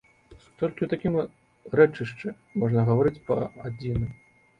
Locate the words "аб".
3.37-3.45